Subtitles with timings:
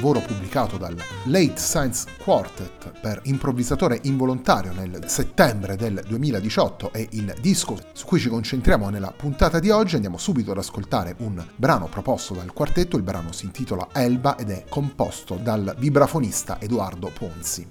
[0.00, 7.34] lavoro pubblicato dal Late Science Quartet per improvvisatore involontario nel settembre del 2018 è il
[7.38, 9.96] disco su cui ci concentriamo nella puntata di oggi.
[9.96, 14.48] Andiamo subito ad ascoltare un brano proposto dal quartetto, il brano si intitola Elba ed
[14.48, 17.68] è composto dal vibrafonista Edoardo Ponzi.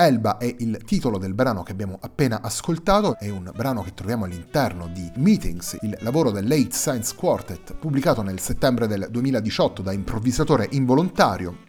[0.00, 4.26] Elba è il titolo del brano che abbiamo appena ascoltato, è un brano che troviamo
[4.26, 9.90] all'interno di Meetings, il lavoro del Late Science Quartet, pubblicato nel settembre del 2018 da
[9.90, 11.67] improvvisatore involontario.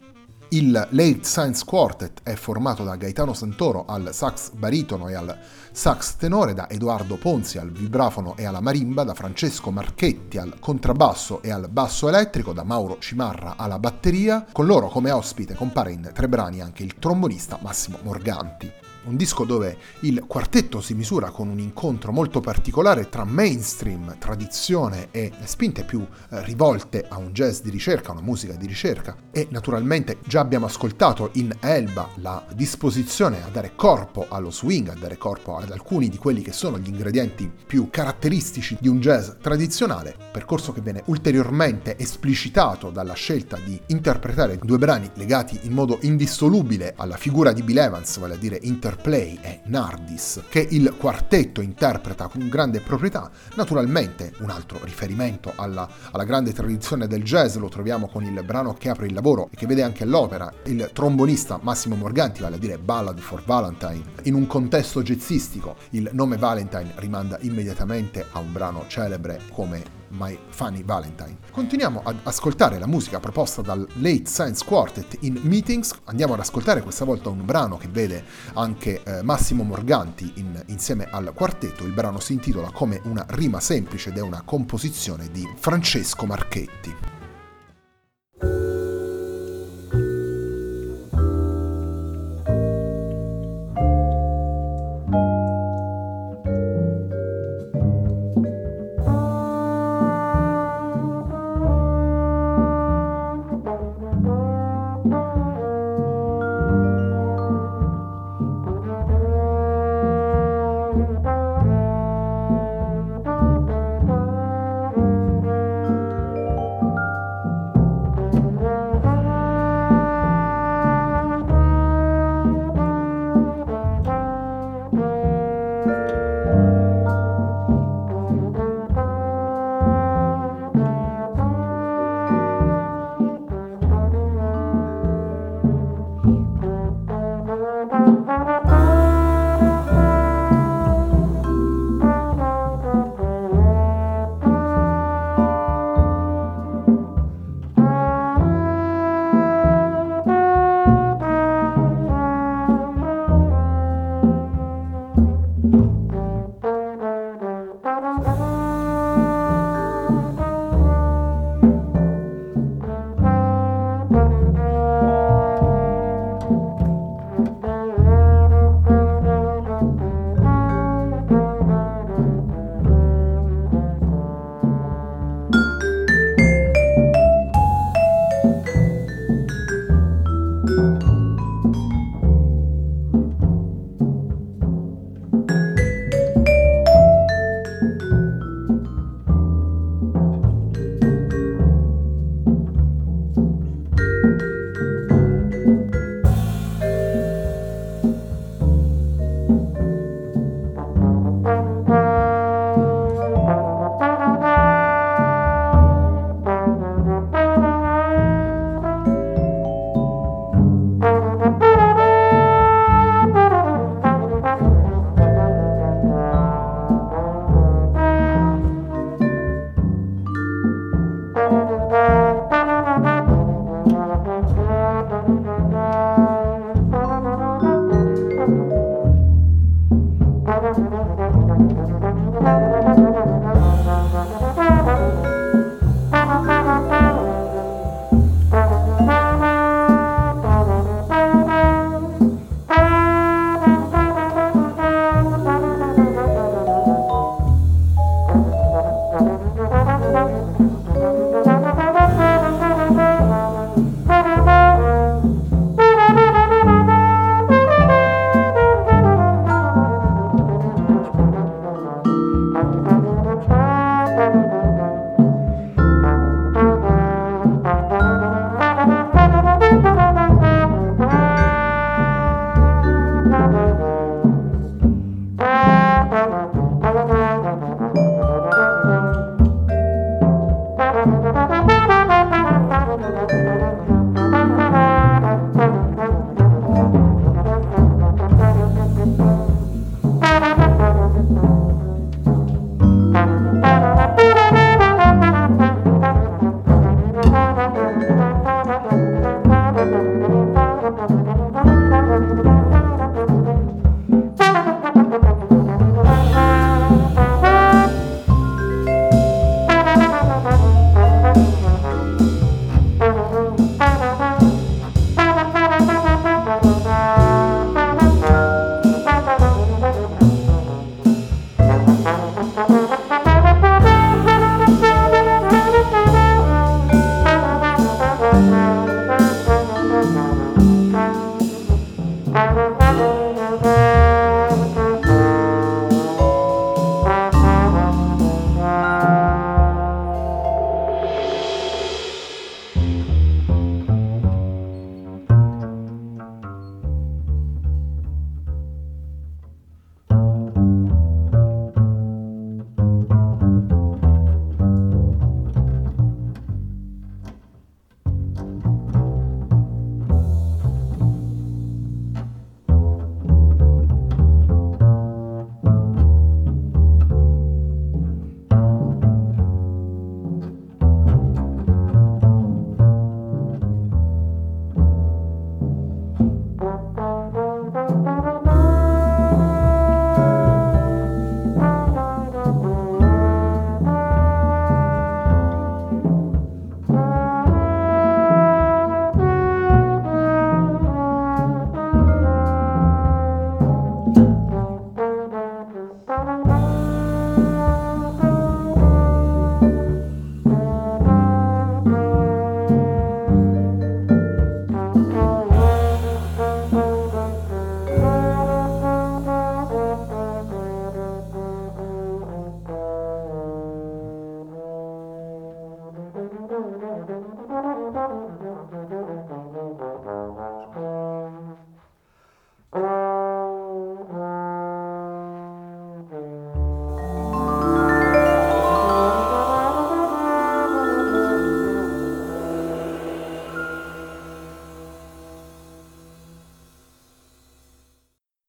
[0.52, 5.38] Il Late Science Quartet è formato da Gaetano Santoro al sax baritono e al
[5.70, 11.40] sax tenore, da Edoardo Ponzi al vibrafono e alla marimba, da Francesco Marchetti al contrabbasso
[11.40, 14.44] e al basso elettrico, da Mauro Cimarra alla batteria.
[14.50, 19.44] Con loro come ospite compare in tre brani anche il trombonista Massimo Morganti un disco
[19.44, 25.84] dove il quartetto si misura con un incontro molto particolare tra mainstream, tradizione e spinte
[25.84, 29.16] più eh, rivolte a un jazz di ricerca, una musica di ricerca.
[29.30, 34.94] E naturalmente già abbiamo ascoltato in Elba la disposizione a dare corpo allo swing, a
[34.94, 39.30] dare corpo ad alcuni di quelli che sono gli ingredienti più caratteristici di un jazz
[39.40, 45.98] tradizionale, percorso che viene ulteriormente esplicitato dalla scelta di interpretare due brani legati in modo
[46.02, 50.94] indissolubile alla figura di Bill Evans, vale a dire inter Interplay e Nardis, che il
[50.98, 53.30] quartetto interpreta con grande proprietà.
[53.54, 58.74] Naturalmente un altro riferimento alla, alla grande tradizione del jazz lo troviamo con il brano
[58.74, 62.58] che apre il lavoro e che vede anche l'opera, il trombonista Massimo Morganti, vale a
[62.58, 64.02] dire Ballad for Valentine.
[64.24, 70.38] In un contesto jazzistico il nome Valentine rimanda immediatamente a un brano celebre come My
[70.50, 71.38] Funny Valentine.
[71.50, 76.82] Continuiamo ad ascoltare la musica proposta dal Late Science Quartet in Meetings, andiamo ad ascoltare
[76.82, 78.24] questa volta un brano che vede
[78.54, 83.60] anche eh, Massimo Morganti in, insieme al quartetto, il brano si intitola Come una rima
[83.60, 87.19] semplice ed è una composizione di Francesco Marchetti.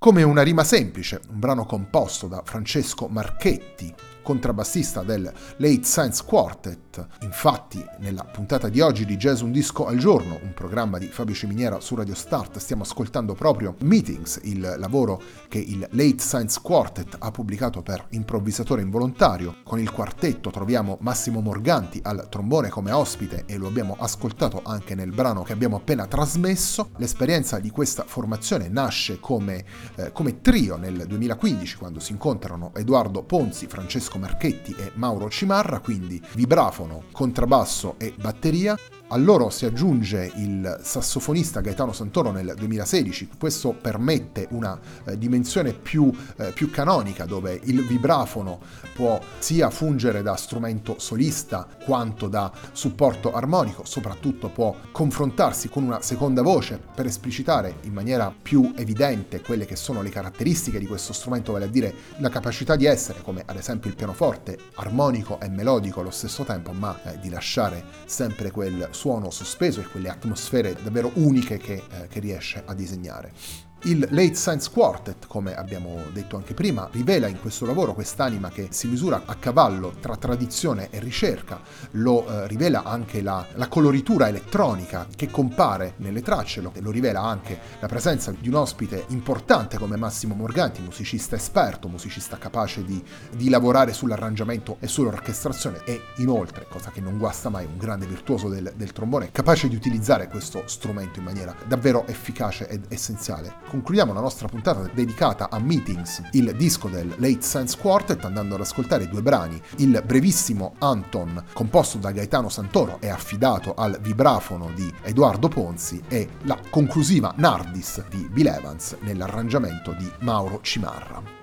[0.04, 3.94] Come una rima semplice, un brano composto da Francesco Marchetti,
[4.24, 7.08] contrabbassista del Late Science Quartet.
[7.22, 11.34] Infatti, nella puntata di oggi di Jazz Un Disco al Giorno, un programma di Fabio
[11.34, 17.18] Ciminiera su Radio Start, stiamo ascoltando proprio Meetings, il lavoro che il Late Science Quartet
[17.20, 19.58] ha pubblicato per improvvisatore involontario.
[19.64, 24.96] Con il quartetto troviamo Massimo Morganti al trombone come ospite e lo abbiamo ascoltato anche
[24.96, 26.92] nel brano che abbiamo appena trasmesso.
[26.98, 29.66] L'esperienza di questa formazione nasce come,
[29.96, 35.30] eh, come trio nel 2015 quando si incontrano Edoardo Ponzi, Francesco Francesco Marchetti e Mauro
[35.30, 38.78] Cimarra, quindi vibrafono, contrabbasso e batteria,
[39.14, 45.74] a loro si aggiunge il sassofonista Gaetano Santoro nel 2016, questo permette una eh, dimensione
[45.74, 48.62] più, eh, più, canonica dove il vibrafono
[48.96, 56.02] può sia fungere da strumento solista quanto da supporto armonico, soprattutto può confrontarsi con una
[56.02, 61.12] seconda voce per esplicitare in maniera più evidente quelle che sono le caratteristiche di questo
[61.12, 65.50] strumento, vale a dire la capacità di essere, come ad esempio il pianoforte, armonico e
[65.50, 70.76] melodico allo stesso tempo, ma eh, di lasciare sempre quel suono sospeso e quelle atmosfere
[70.84, 73.71] davvero uniche che, eh, che riesce a disegnare.
[73.86, 78.68] Il Late Science Quartet, come abbiamo detto anche prima, rivela in questo lavoro quest'anima che
[78.70, 81.60] si misura a cavallo tra tradizione e ricerca,
[81.94, 87.22] lo eh, rivela anche la, la, coloritura elettronica che compare nelle tracce, lo, lo, rivela
[87.22, 93.04] anche la presenza di un ospite importante come Massimo Morganti, musicista esperto, musicista capace di,
[93.36, 98.48] di lavorare sull'arrangiamento e sull'orchestrazione e inoltre, cosa che non guasta mai, un grande virtuoso
[98.48, 104.12] del, del trombone, capace di utilizzare questo strumento in maniera davvero efficace ed essenziale concludiamo
[104.12, 109.08] la nostra puntata dedicata a Meetings, il disco del Late Sense Quartet, andando ad ascoltare
[109.08, 109.62] due brani.
[109.78, 116.32] Il brevissimo Anton, composto da Gaetano Santoro e affidato al vibrafono di Edoardo Ponzi, e
[116.42, 121.41] la conclusiva Nardis di Bill Evans nell'arrangiamento di Mauro Cimarra.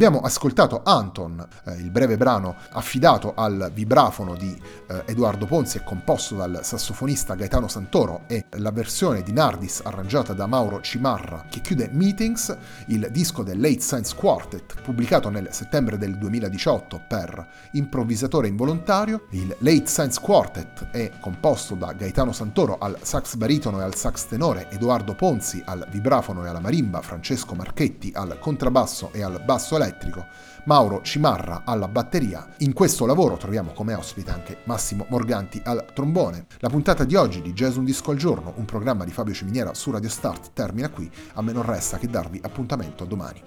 [0.00, 4.58] Abbiamo ascoltato Anton, eh, il breve brano affidato al vibrafono di
[4.88, 10.32] eh, Edoardo Ponzi e composto dal sassofonista Gaetano Santoro e la versione di Nardis arrangiata
[10.32, 15.98] da Mauro Cimarra che chiude Meetings, il disco del Late Science Quartet pubblicato nel settembre
[15.98, 19.26] del 2018 per Improvvisatore Involontario.
[19.32, 24.28] Il Late Science Quartet è composto da Gaetano Santoro al sax baritono e al sax
[24.28, 29.76] tenore, Edoardo Ponzi al vibrafono e alla marimba, Francesco Marchetti al contrabbasso e al basso
[29.90, 30.26] elettrico.
[30.64, 32.46] Mauro Cimarra alla batteria.
[32.58, 36.46] In questo lavoro troviamo come ospite anche Massimo Morganti al trombone.
[36.58, 39.74] La puntata di oggi di Jazz Un Disco al Giorno, un programma di Fabio Ciminiera
[39.74, 41.10] su Radio Start, termina qui.
[41.34, 43.42] A me non resta che darvi appuntamento domani.